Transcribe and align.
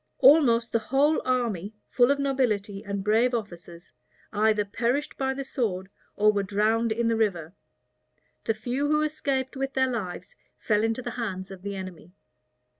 All 0.17 0.41
most 0.41 0.71
the 0.71 0.79
whole 0.79 1.21
army, 1.25 1.75
full 1.87 2.09
of 2.09 2.17
nobility 2.17 2.83
and 2.83 3.03
brave 3.03 3.35
officers, 3.35 3.91
either 4.33 4.65
perished 4.65 5.15
by 5.15 5.35
the 5.35 5.43
sword 5.43 5.89
or 6.15 6.31
were 6.33 6.41
drowned 6.41 6.91
in 6.91 7.07
the 7.07 7.15
river. 7.15 7.53
The 8.45 8.55
few 8.55 8.87
who 8.87 9.03
escaped 9.03 9.55
with 9.55 9.73
their 9.75 9.91
lives 9.91 10.35
fell 10.57 10.83
into 10.83 11.03
the 11.03 11.11
hands 11.21 11.51
of 11.51 11.61
the 11.61 11.75
enemy. 11.75 12.13